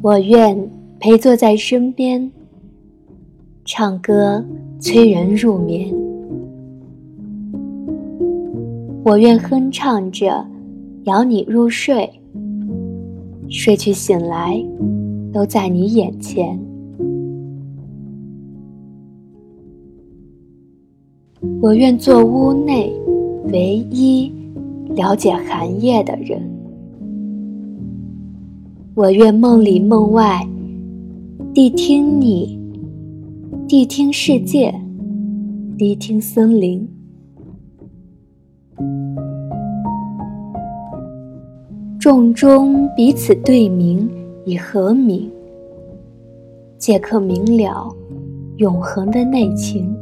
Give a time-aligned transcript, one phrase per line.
[0.00, 0.56] 我愿
[1.00, 2.30] 陪坐在身边，
[3.64, 4.44] 唱歌
[4.78, 5.92] 催人入眠。
[9.04, 10.46] 我愿哼唱着，
[11.04, 12.08] 摇你入睡，
[13.48, 14.64] 睡去醒来，
[15.32, 16.56] 都在你眼前。
[21.60, 22.92] 我愿做屋内
[23.52, 24.32] 唯一
[24.94, 26.47] 了解寒夜的人。
[28.98, 30.44] 我愿梦里梦外，
[31.54, 32.58] 谛听你，
[33.68, 34.74] 谛听世界，
[35.78, 36.84] 谛听森林。
[42.00, 44.10] 众中彼此对明，
[44.44, 45.30] 以和鸣，
[46.76, 47.94] 皆可明了
[48.56, 49.96] 永恒的内情。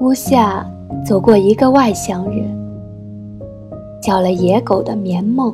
[0.00, 0.66] 屋下
[1.04, 2.65] 走过一个外乡人，
[4.06, 5.52] 叫了野狗的眠梦。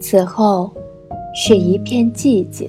[0.00, 0.68] 此后
[1.36, 2.68] 是一片寂静。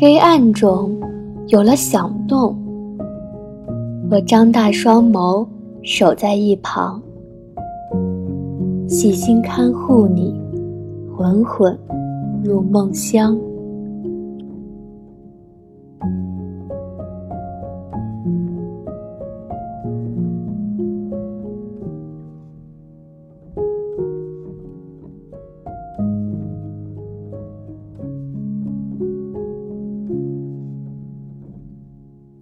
[0.00, 1.00] 黑暗中
[1.46, 2.56] 有了响动，
[4.10, 5.46] 我张大双眸，
[5.84, 7.00] 守在一旁，
[8.88, 10.34] 细心看护你。
[11.16, 11.78] 缓缓
[12.42, 13.38] 入梦乡。